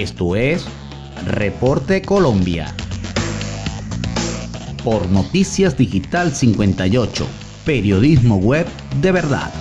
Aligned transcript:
Esto 0.00 0.34
es 0.34 0.64
Reporte 1.26 2.00
Colombia. 2.00 2.74
Por 4.82 5.06
Noticias 5.10 5.76
Digital 5.76 6.34
58, 6.34 7.26
periodismo 7.66 8.36
web 8.38 8.66
de 9.02 9.12
verdad. 9.12 9.52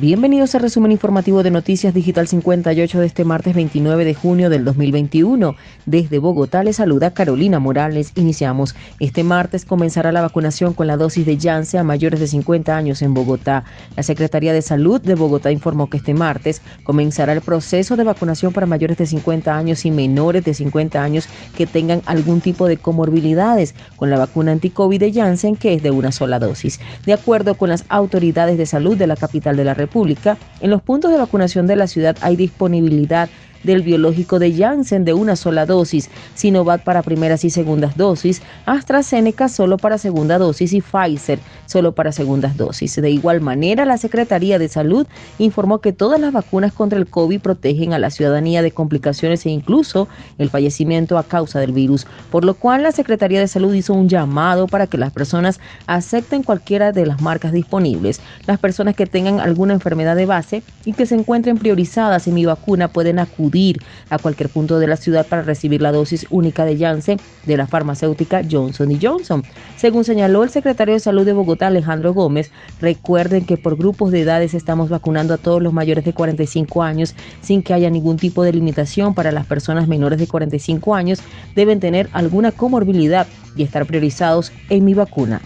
Bienvenidos 0.00 0.54
al 0.54 0.62
resumen 0.62 0.92
informativo 0.92 1.42
de 1.42 1.50
Noticias 1.50 1.92
Digital 1.92 2.26
58 2.26 3.00
de 3.00 3.06
este 3.06 3.26
martes 3.26 3.54
29 3.54 4.06
de 4.06 4.14
junio 4.14 4.48
del 4.48 4.64
2021. 4.64 5.56
Desde 5.84 6.18
Bogotá 6.18 6.64
les 6.64 6.76
saluda 6.76 7.12
Carolina 7.12 7.58
Morales. 7.58 8.12
Iniciamos. 8.14 8.74
Este 8.98 9.24
martes 9.24 9.66
comenzará 9.66 10.10
la 10.10 10.22
vacunación 10.22 10.72
con 10.72 10.86
la 10.86 10.96
dosis 10.96 11.26
de 11.26 11.38
Janssen 11.38 11.80
a 11.80 11.84
mayores 11.84 12.18
de 12.18 12.28
50 12.28 12.74
años 12.74 13.02
en 13.02 13.12
Bogotá. 13.12 13.64
La 13.94 14.02
Secretaría 14.02 14.54
de 14.54 14.62
Salud 14.62 15.02
de 15.02 15.16
Bogotá 15.16 15.52
informó 15.52 15.90
que 15.90 15.98
este 15.98 16.14
martes 16.14 16.62
comenzará 16.82 17.34
el 17.34 17.42
proceso 17.42 17.94
de 17.94 18.04
vacunación 18.04 18.54
para 18.54 18.64
mayores 18.64 18.96
de 18.96 19.04
50 19.04 19.54
años 19.54 19.84
y 19.84 19.90
menores 19.90 20.46
de 20.46 20.54
50 20.54 21.02
años 21.02 21.28
que 21.58 21.66
tengan 21.66 22.00
algún 22.06 22.40
tipo 22.40 22.68
de 22.68 22.78
comorbilidades 22.78 23.74
con 23.96 24.08
la 24.08 24.16
vacuna 24.16 24.52
anti-COVID 24.52 24.98
de 24.98 25.12
Janssen 25.12 25.56
que 25.56 25.74
es 25.74 25.82
de 25.82 25.90
una 25.90 26.10
sola 26.10 26.38
dosis. 26.38 26.80
De 27.04 27.12
acuerdo 27.12 27.54
con 27.56 27.68
las 27.68 27.84
autoridades 27.90 28.56
de 28.56 28.64
salud 28.64 28.96
de 28.96 29.06
la 29.06 29.16
capital 29.16 29.58
de 29.58 29.64
la 29.64 29.74
República, 29.74 29.89
pública, 29.90 30.38
en 30.60 30.70
los 30.70 30.82
puntos 30.82 31.10
de 31.10 31.18
vacunación 31.18 31.66
de 31.66 31.76
la 31.76 31.86
ciudad 31.86 32.16
hay 32.20 32.36
disponibilidad 32.36 33.28
del 33.62 33.82
biológico 33.82 34.38
de 34.38 34.52
Janssen 34.52 35.04
de 35.04 35.12
una 35.12 35.36
sola 35.36 35.66
dosis, 35.66 36.10
Sinovac 36.34 36.82
para 36.82 37.02
primeras 37.02 37.44
y 37.44 37.50
segundas 37.50 37.96
dosis, 37.96 38.42
AstraZeneca 38.66 39.48
solo 39.48 39.76
para 39.76 39.98
segunda 39.98 40.38
dosis 40.38 40.72
y 40.72 40.80
Pfizer 40.80 41.38
solo 41.66 41.92
para 41.92 42.12
segundas 42.12 42.56
dosis. 42.56 42.96
De 42.96 43.10
igual 43.10 43.40
manera, 43.40 43.84
la 43.84 43.98
Secretaría 43.98 44.58
de 44.58 44.68
Salud 44.68 45.06
informó 45.38 45.80
que 45.80 45.92
todas 45.92 46.20
las 46.20 46.32
vacunas 46.32 46.72
contra 46.72 46.98
el 46.98 47.06
COVID 47.06 47.40
protegen 47.40 47.92
a 47.92 47.98
la 47.98 48.10
ciudadanía 48.10 48.62
de 48.62 48.72
complicaciones 48.72 49.44
e 49.46 49.50
incluso 49.50 50.08
el 50.38 50.50
fallecimiento 50.50 51.18
a 51.18 51.24
causa 51.24 51.60
del 51.60 51.72
virus, 51.72 52.06
por 52.30 52.44
lo 52.44 52.54
cual 52.54 52.82
la 52.82 52.92
Secretaría 52.92 53.40
de 53.40 53.48
Salud 53.48 53.74
hizo 53.74 53.94
un 53.94 54.08
llamado 54.08 54.66
para 54.66 54.86
que 54.86 54.98
las 54.98 55.12
personas 55.12 55.60
acepten 55.86 56.42
cualquiera 56.42 56.92
de 56.92 57.06
las 57.06 57.20
marcas 57.20 57.52
disponibles. 57.52 58.20
Las 58.46 58.58
personas 58.58 58.96
que 58.96 59.06
tengan 59.06 59.40
alguna 59.40 59.74
enfermedad 59.74 60.16
de 60.16 60.26
base 60.26 60.62
y 60.84 60.92
que 60.92 61.06
se 61.06 61.14
encuentren 61.14 61.58
priorizadas 61.58 62.26
en 62.26 62.34
mi 62.34 62.44
vacuna 62.46 62.88
pueden 62.88 63.18
acudir 63.18 63.49
a 64.10 64.18
cualquier 64.18 64.48
punto 64.48 64.78
de 64.78 64.86
la 64.86 64.96
ciudad 64.96 65.26
para 65.26 65.42
recibir 65.42 65.82
la 65.82 65.92
dosis 65.92 66.26
única 66.30 66.64
de 66.64 66.78
Janssen 66.78 67.18
de 67.46 67.56
la 67.56 67.66
farmacéutica 67.66 68.42
Johnson 68.48 68.98
Johnson. 69.00 69.42
Según 69.76 70.04
señaló 70.04 70.44
el 70.44 70.50
secretario 70.50 70.94
de 70.94 71.00
Salud 71.00 71.24
de 71.24 71.32
Bogotá, 71.32 71.68
Alejandro 71.68 72.14
Gómez, 72.14 72.50
recuerden 72.80 73.44
que 73.44 73.56
por 73.56 73.76
grupos 73.76 74.12
de 74.12 74.22
edades 74.22 74.54
estamos 74.54 74.88
vacunando 74.88 75.34
a 75.34 75.38
todos 75.38 75.62
los 75.62 75.72
mayores 75.72 76.04
de 76.04 76.12
45 76.12 76.82
años 76.82 77.14
sin 77.40 77.62
que 77.62 77.74
haya 77.74 77.90
ningún 77.90 78.16
tipo 78.16 78.42
de 78.42 78.52
limitación 78.52 79.14
para 79.14 79.32
las 79.32 79.46
personas 79.46 79.88
menores 79.88 80.18
de 80.18 80.26
45 80.26 80.94
años. 80.94 81.20
Deben 81.54 81.80
tener 81.80 82.08
alguna 82.12 82.52
comorbilidad 82.52 83.26
y 83.56 83.62
estar 83.62 83.86
priorizados 83.86 84.52
en 84.68 84.84
mi 84.84 84.94
vacuna. 84.94 85.40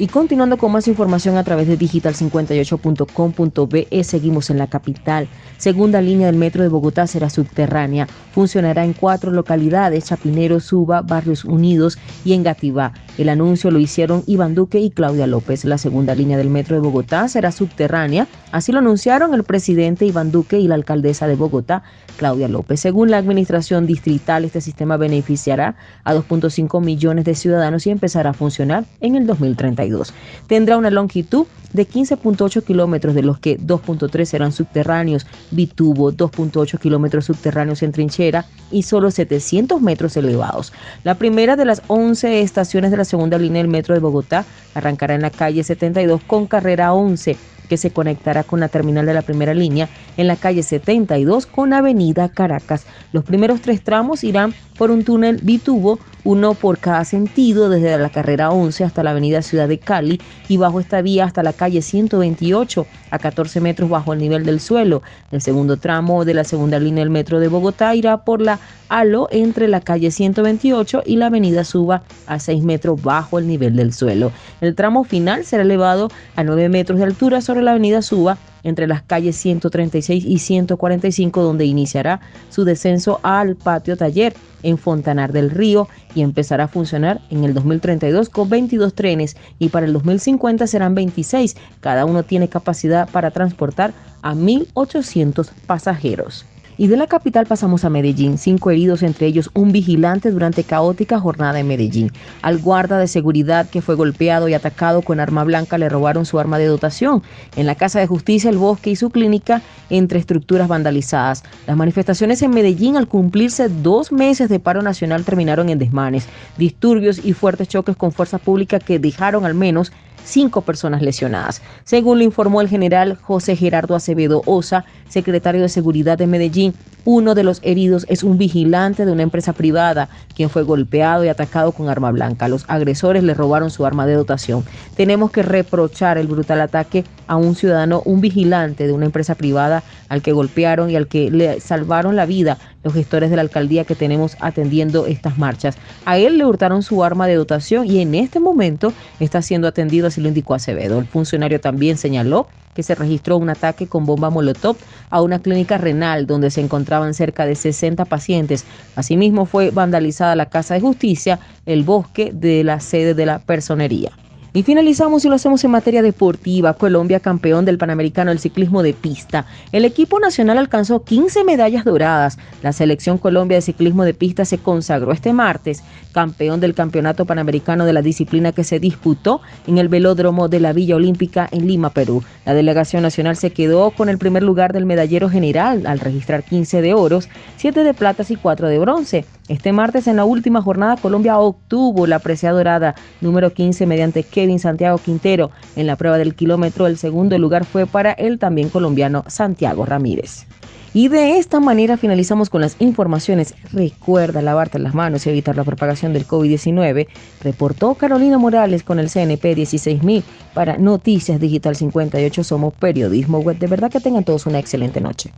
Y 0.00 0.06
continuando 0.06 0.56
con 0.56 0.72
más 0.72 0.88
información 0.88 1.36
a 1.36 1.44
través 1.44 1.68
de 1.68 1.78
digital58.com.be, 1.78 4.02
seguimos 4.02 4.48
en 4.48 4.56
la 4.56 4.66
capital. 4.66 5.28
Segunda 5.58 6.00
línea 6.00 6.28
del 6.28 6.36
metro 6.36 6.62
de 6.62 6.70
Bogotá 6.70 7.06
será 7.06 7.28
subterránea. 7.28 8.06
Funcionará 8.32 8.86
en 8.86 8.94
cuatro 8.94 9.30
localidades, 9.30 10.06
Chapinero, 10.06 10.58
Suba, 10.58 11.02
Barrios 11.02 11.44
Unidos 11.44 11.98
y 12.24 12.32
Engativá. 12.32 12.94
El 13.20 13.28
anuncio 13.28 13.70
lo 13.70 13.78
hicieron 13.78 14.24
Iván 14.26 14.54
Duque 14.54 14.80
y 14.80 14.88
Claudia 14.88 15.26
López. 15.26 15.66
La 15.66 15.76
segunda 15.76 16.14
línea 16.14 16.38
del 16.38 16.48
metro 16.48 16.74
de 16.74 16.80
Bogotá 16.80 17.28
será 17.28 17.52
subterránea. 17.52 18.26
Así 18.50 18.72
lo 18.72 18.78
anunciaron 18.78 19.34
el 19.34 19.44
presidente 19.44 20.06
Iván 20.06 20.32
Duque 20.32 20.58
y 20.58 20.66
la 20.66 20.74
alcaldesa 20.74 21.26
de 21.26 21.36
Bogotá, 21.36 21.82
Claudia 22.16 22.48
López. 22.48 22.80
Según 22.80 23.10
la 23.10 23.18
administración 23.18 23.86
distrital, 23.86 24.46
este 24.46 24.62
sistema 24.62 24.96
beneficiará 24.96 25.76
a 26.02 26.14
2.5 26.14 26.82
millones 26.82 27.26
de 27.26 27.34
ciudadanos 27.34 27.86
y 27.86 27.90
empezará 27.90 28.30
a 28.30 28.32
funcionar 28.32 28.86
en 29.02 29.16
el 29.16 29.26
2032. 29.26 30.14
Tendrá 30.46 30.78
una 30.78 30.90
longitud 30.90 31.46
de 31.72 31.86
15.8 31.86 32.64
kilómetros, 32.64 33.14
de 33.14 33.22
los 33.22 33.38
que 33.38 33.58
2.3 33.58 34.24
serán 34.24 34.52
subterráneos, 34.52 35.26
bitubo, 35.50 36.12
2.8 36.12 36.78
kilómetros 36.78 37.26
subterráneos 37.26 37.82
en 37.82 37.92
trinchera 37.92 38.46
y 38.70 38.82
solo 38.82 39.10
700 39.10 39.80
metros 39.80 40.16
elevados. 40.16 40.72
La 41.04 41.16
primera 41.16 41.56
de 41.56 41.64
las 41.64 41.82
11 41.86 42.40
estaciones 42.40 42.90
de 42.90 42.96
la 42.96 43.04
segunda 43.10 43.38
línea 43.38 43.62
del 43.62 43.70
metro 43.70 43.94
de 43.94 44.00
Bogotá 44.00 44.46
arrancará 44.74 45.14
en 45.14 45.22
la 45.22 45.30
calle 45.30 45.62
72 45.62 46.22
con 46.26 46.46
carrera 46.46 46.94
11 46.94 47.36
que 47.70 47.76
se 47.76 47.92
conectará 47.92 48.42
con 48.42 48.58
la 48.58 48.68
terminal 48.68 49.06
de 49.06 49.14
la 49.14 49.22
primera 49.22 49.54
línea 49.54 49.88
en 50.16 50.26
la 50.26 50.34
calle 50.34 50.64
72 50.64 51.46
con 51.46 51.72
Avenida 51.72 52.28
Caracas. 52.28 52.84
Los 53.12 53.24
primeros 53.24 53.60
tres 53.60 53.84
tramos 53.84 54.24
irán 54.24 54.52
por 54.76 54.90
un 54.90 55.04
túnel 55.04 55.38
bitubo, 55.40 56.00
uno 56.24 56.54
por 56.54 56.78
cada 56.78 57.04
sentido, 57.04 57.68
desde 57.68 57.96
la 57.98 58.10
carrera 58.10 58.50
11 58.50 58.84
hasta 58.84 59.02
la 59.02 59.10
avenida 59.10 59.42
Ciudad 59.42 59.68
de 59.68 59.78
Cali 59.78 60.20
y 60.48 60.56
bajo 60.56 60.80
esta 60.80 61.02
vía 61.02 61.24
hasta 61.24 61.42
la 61.42 61.52
calle 61.52 61.82
128 61.82 62.86
a 63.10 63.18
14 63.18 63.60
metros 63.60 63.90
bajo 63.90 64.12
el 64.12 64.18
nivel 64.18 64.44
del 64.44 64.60
suelo. 64.60 65.02
El 65.30 65.40
segundo 65.40 65.76
tramo 65.76 66.24
de 66.24 66.34
la 66.34 66.44
segunda 66.44 66.78
línea 66.78 67.02
del 67.02 67.10
metro 67.10 67.40
de 67.40 67.48
Bogotá 67.48 67.94
irá 67.94 68.24
por 68.24 68.40
la 68.40 68.58
Alo 68.88 69.28
entre 69.30 69.68
la 69.68 69.80
calle 69.80 70.10
128 70.10 71.02
y 71.06 71.16
la 71.16 71.26
avenida 71.26 71.64
Suba 71.64 72.02
a 72.26 72.38
6 72.38 72.64
metros 72.64 73.02
bajo 73.02 73.38
el 73.38 73.46
nivel 73.46 73.76
del 73.76 73.92
suelo. 73.92 74.32
El 74.60 74.74
tramo 74.74 75.04
final 75.04 75.44
será 75.44 75.62
elevado 75.62 76.08
a 76.36 76.42
9 76.42 76.68
metros 76.68 76.98
de 76.98 77.04
altura 77.04 77.40
sobre 77.40 77.62
la 77.62 77.70
avenida 77.70 78.02
Suba 78.02 78.36
entre 78.62 78.86
las 78.86 79.02
calles 79.02 79.36
136 79.36 80.24
y 80.24 80.38
145 80.38 81.42
donde 81.42 81.64
iniciará 81.64 82.20
su 82.48 82.64
descenso 82.64 83.20
al 83.22 83.56
patio 83.56 83.96
taller 83.96 84.34
en 84.62 84.78
Fontanar 84.78 85.32
del 85.32 85.50
Río 85.50 85.88
y 86.14 86.22
empezará 86.22 86.64
a 86.64 86.68
funcionar 86.68 87.20
en 87.30 87.44
el 87.44 87.54
2032 87.54 88.28
con 88.28 88.48
22 88.48 88.94
trenes 88.94 89.36
y 89.58 89.68
para 89.68 89.86
el 89.86 89.92
2050 89.92 90.66
serán 90.66 90.94
26. 90.94 91.56
Cada 91.80 92.04
uno 92.04 92.22
tiene 92.22 92.48
capacidad 92.48 93.08
para 93.08 93.30
transportar 93.30 93.92
a 94.22 94.34
1.800 94.34 95.50
pasajeros. 95.66 96.44
Y 96.80 96.86
de 96.86 96.96
la 96.96 97.08
capital 97.08 97.44
pasamos 97.44 97.84
a 97.84 97.90
Medellín, 97.90 98.38
cinco 98.38 98.70
heridos, 98.70 99.02
entre 99.02 99.26
ellos 99.26 99.50
un 99.52 99.70
vigilante 99.70 100.30
durante 100.30 100.64
caótica 100.64 101.20
jornada 101.20 101.60
en 101.60 101.68
Medellín. 101.68 102.10
Al 102.40 102.56
guarda 102.56 102.96
de 102.96 103.06
seguridad 103.06 103.68
que 103.68 103.82
fue 103.82 103.96
golpeado 103.96 104.48
y 104.48 104.54
atacado 104.54 105.02
con 105.02 105.20
arma 105.20 105.44
blanca 105.44 105.76
le 105.76 105.90
robaron 105.90 106.24
su 106.24 106.38
arma 106.38 106.56
de 106.56 106.64
dotación. 106.64 107.22
En 107.54 107.66
la 107.66 107.74
Casa 107.74 108.00
de 108.00 108.06
Justicia, 108.06 108.48
el 108.48 108.56
Bosque 108.56 108.88
y 108.88 108.96
su 108.96 109.10
clínica, 109.10 109.60
entre 109.90 110.18
estructuras 110.18 110.68
vandalizadas. 110.68 111.44
Las 111.66 111.76
manifestaciones 111.76 112.40
en 112.40 112.52
Medellín 112.52 112.96
al 112.96 113.08
cumplirse 113.08 113.68
dos 113.68 114.10
meses 114.10 114.48
de 114.48 114.58
paro 114.58 114.80
nacional 114.80 115.22
terminaron 115.26 115.68
en 115.68 115.78
desmanes, 115.78 116.28
disturbios 116.56 117.22
y 117.22 117.34
fuertes 117.34 117.68
choques 117.68 117.94
con 117.94 118.10
fuerzas 118.10 118.40
públicas 118.40 118.82
que 118.82 118.98
dejaron 118.98 119.44
al 119.44 119.52
menos 119.52 119.92
cinco 120.24 120.62
personas 120.62 121.02
lesionadas. 121.02 121.62
Según 121.84 122.18
lo 122.18 122.24
informó 122.24 122.60
el 122.60 122.68
general 122.68 123.16
José 123.20 123.56
Gerardo 123.56 123.94
Acevedo 123.94 124.42
Osa, 124.46 124.84
secretario 125.08 125.62
de 125.62 125.68
Seguridad 125.68 126.18
de 126.18 126.26
Medellín, 126.26 126.74
uno 127.04 127.34
de 127.34 127.42
los 127.42 127.60
heridos 127.62 128.06
es 128.08 128.22
un 128.22 128.38
vigilante 128.38 129.04
de 129.04 129.12
una 129.12 129.22
empresa 129.22 129.52
privada, 129.52 130.08
quien 130.34 130.50
fue 130.50 130.62
golpeado 130.62 131.24
y 131.24 131.28
atacado 131.28 131.72
con 131.72 131.88
arma 131.88 132.10
blanca. 132.10 132.48
Los 132.48 132.64
agresores 132.68 133.22
le 133.22 133.34
robaron 133.34 133.70
su 133.70 133.86
arma 133.86 134.06
de 134.06 134.14
dotación. 134.14 134.64
Tenemos 134.96 135.30
que 135.30 135.42
reprochar 135.42 136.18
el 136.18 136.26
brutal 136.26 136.60
ataque 136.60 137.04
a 137.26 137.36
un 137.36 137.54
ciudadano, 137.54 138.02
un 138.04 138.20
vigilante 138.20 138.86
de 138.86 138.92
una 138.92 139.06
empresa 139.06 139.34
privada, 139.34 139.82
al 140.08 140.22
que 140.22 140.32
golpearon 140.32 140.90
y 140.90 140.96
al 140.96 141.06
que 141.06 141.30
le 141.30 141.60
salvaron 141.60 142.16
la 142.16 142.26
vida 142.26 142.58
los 142.82 142.94
gestores 142.94 143.30
de 143.30 143.36
la 143.36 143.42
alcaldía 143.42 143.84
que 143.84 143.94
tenemos 143.94 144.36
atendiendo 144.40 145.06
estas 145.06 145.38
marchas. 145.38 145.76
A 146.04 146.18
él 146.18 146.38
le 146.38 146.44
hurtaron 146.44 146.82
su 146.82 147.04
arma 147.04 147.26
de 147.26 147.34
dotación 147.34 147.86
y 147.86 148.00
en 148.00 148.14
este 148.14 148.40
momento 148.40 148.92
está 149.20 149.42
siendo 149.42 149.68
atendido, 149.68 150.06
así 150.06 150.20
lo 150.20 150.28
indicó 150.28 150.54
Acevedo. 150.54 150.98
El 150.98 151.06
funcionario 151.06 151.60
también 151.60 151.98
señaló 151.98 152.48
que 152.74 152.82
se 152.82 152.94
registró 152.94 153.36
un 153.36 153.50
ataque 153.50 153.86
con 153.86 154.06
bomba 154.06 154.30
molotov 154.30 154.76
a 155.10 155.22
una 155.22 155.40
clínica 155.40 155.78
renal 155.78 156.26
donde 156.26 156.50
se 156.50 156.60
encontraban 156.60 157.14
cerca 157.14 157.46
de 157.46 157.54
60 157.54 158.04
pacientes. 158.04 158.64
Asimismo 158.96 159.46
fue 159.46 159.70
vandalizada 159.70 160.36
la 160.36 160.46
Casa 160.46 160.74
de 160.74 160.80
Justicia, 160.80 161.38
el 161.66 161.82
bosque 161.82 162.30
de 162.32 162.64
la 162.64 162.80
sede 162.80 163.14
de 163.14 163.26
la 163.26 163.38
personería. 163.40 164.12
Y 164.52 164.64
finalizamos 164.64 165.24
y 165.24 165.28
lo 165.28 165.36
hacemos 165.36 165.62
en 165.64 165.70
materia 165.70 166.02
deportiva. 166.02 166.74
Colombia 166.74 167.20
campeón 167.20 167.64
del 167.64 167.78
Panamericano 167.78 168.30
del 168.30 168.40
ciclismo 168.40 168.82
de 168.82 168.94
pista. 168.94 169.46
El 169.70 169.84
equipo 169.84 170.18
nacional 170.18 170.58
alcanzó 170.58 171.04
15 171.04 171.44
medallas 171.44 171.84
doradas. 171.84 172.38
La 172.62 172.72
selección 172.72 173.18
Colombia 173.18 173.56
de 173.56 173.62
ciclismo 173.62 174.04
de 174.04 174.14
pista 174.14 174.44
se 174.44 174.58
consagró 174.58 175.12
este 175.12 175.32
martes 175.32 175.82
campeón 176.12 176.60
del 176.60 176.74
Campeonato 176.74 177.24
Panamericano 177.24 177.84
de 177.84 177.92
la 177.92 178.02
disciplina 178.02 178.52
que 178.52 178.64
se 178.64 178.80
disputó 178.80 179.40
en 179.66 179.78
el 179.78 179.88
velódromo 179.88 180.48
de 180.48 180.60
la 180.60 180.72
Villa 180.72 180.96
Olímpica 180.96 181.48
en 181.52 181.66
Lima, 181.66 181.90
Perú. 181.90 182.22
La 182.44 182.54
delegación 182.54 183.02
nacional 183.02 183.36
se 183.36 183.52
quedó 183.52 183.90
con 183.92 184.08
el 184.08 184.18
primer 184.18 184.42
lugar 184.42 184.72
del 184.72 184.86
medallero 184.86 185.28
general 185.28 185.86
al 185.86 186.00
registrar 186.00 186.42
15 186.42 186.82
de 186.82 186.94
oros, 186.94 187.28
7 187.56 187.84
de 187.84 187.94
platas 187.94 188.30
y 188.30 188.36
4 188.36 188.68
de 188.68 188.78
bronce. 188.78 189.24
Este 189.50 189.72
martes 189.72 190.06
en 190.06 190.14
la 190.14 190.24
última 190.24 190.62
jornada 190.62 190.96
Colombia 190.96 191.36
obtuvo 191.40 192.06
la 192.06 192.20
presea 192.20 192.52
dorada 192.52 192.94
número 193.20 193.52
15 193.52 193.84
mediante 193.84 194.22
Kevin 194.22 194.60
Santiago 194.60 194.96
Quintero. 194.98 195.50
En 195.74 195.88
la 195.88 195.96
prueba 195.96 196.18
del 196.18 196.36
kilómetro 196.36 196.86
el 196.86 196.96
segundo 196.96 197.36
lugar 197.36 197.64
fue 197.64 197.84
para 197.84 198.12
el 198.12 198.38
también 198.38 198.68
colombiano 198.68 199.24
Santiago 199.26 199.84
Ramírez. 199.84 200.46
Y 200.94 201.08
de 201.08 201.38
esta 201.38 201.58
manera 201.58 201.96
finalizamos 201.96 202.48
con 202.48 202.60
las 202.60 202.76
informaciones. 202.78 203.56
Recuerda 203.72 204.40
lavarte 204.40 204.78
las 204.78 204.94
manos 204.94 205.26
y 205.26 205.30
evitar 205.30 205.56
la 205.56 205.64
propagación 205.64 206.12
del 206.12 206.28
COVID-19. 206.28 207.08
Reportó 207.42 207.96
Carolina 207.96 208.38
Morales 208.38 208.84
con 208.84 209.00
el 209.00 209.10
CNP 209.10 209.56
16000 209.56 210.22
para 210.54 210.78
Noticias 210.78 211.40
Digital 211.40 211.74
58. 211.74 212.44
Somos 212.44 212.72
periodismo 212.74 213.40
web. 213.40 213.58
De 213.58 213.66
verdad 213.66 213.90
que 213.90 213.98
tengan 213.98 214.22
todos 214.22 214.46
una 214.46 214.60
excelente 214.60 215.00
noche. 215.00 215.32